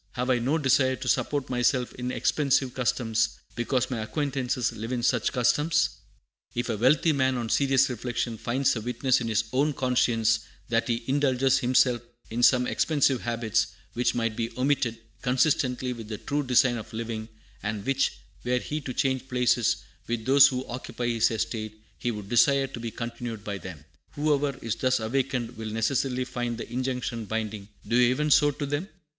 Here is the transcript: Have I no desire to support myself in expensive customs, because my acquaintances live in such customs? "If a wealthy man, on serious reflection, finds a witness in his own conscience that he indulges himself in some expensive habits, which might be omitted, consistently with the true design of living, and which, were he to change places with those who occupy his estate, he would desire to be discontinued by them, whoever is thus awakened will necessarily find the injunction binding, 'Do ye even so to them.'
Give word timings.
Have 0.13 0.31
I 0.31 0.39
no 0.39 0.57
desire 0.57 0.95
to 0.95 1.07
support 1.07 1.47
myself 1.51 1.93
in 1.93 2.11
expensive 2.11 2.73
customs, 2.73 3.37
because 3.53 3.91
my 3.91 3.99
acquaintances 3.99 4.71
live 4.73 4.91
in 4.91 5.03
such 5.03 5.31
customs? 5.31 5.89
"If 6.55 6.69
a 6.69 6.77
wealthy 6.77 7.13
man, 7.13 7.37
on 7.37 7.49
serious 7.49 7.87
reflection, 7.87 8.39
finds 8.39 8.75
a 8.75 8.81
witness 8.81 9.21
in 9.21 9.27
his 9.27 9.43
own 9.53 9.73
conscience 9.73 10.39
that 10.69 10.87
he 10.87 11.03
indulges 11.05 11.59
himself 11.59 12.01
in 12.31 12.41
some 12.41 12.65
expensive 12.65 13.21
habits, 13.21 13.67
which 13.93 14.15
might 14.15 14.35
be 14.35 14.49
omitted, 14.57 14.97
consistently 15.21 15.93
with 15.93 16.07
the 16.07 16.17
true 16.17 16.41
design 16.41 16.77
of 16.77 16.91
living, 16.93 17.29
and 17.61 17.85
which, 17.85 18.13
were 18.43 18.57
he 18.57 18.81
to 18.81 18.95
change 18.95 19.27
places 19.29 19.83
with 20.07 20.25
those 20.25 20.47
who 20.47 20.65
occupy 20.65 21.09
his 21.09 21.29
estate, 21.29 21.79
he 21.99 22.09
would 22.09 22.27
desire 22.27 22.65
to 22.65 22.79
be 22.79 22.89
discontinued 22.89 23.43
by 23.43 23.59
them, 23.59 23.85
whoever 24.13 24.57
is 24.65 24.75
thus 24.77 24.99
awakened 24.99 25.57
will 25.57 25.69
necessarily 25.69 26.25
find 26.25 26.57
the 26.57 26.67
injunction 26.73 27.25
binding, 27.25 27.67
'Do 27.87 27.95
ye 27.97 28.09
even 28.09 28.31
so 28.31 28.49
to 28.49 28.65
them.' 28.65 28.89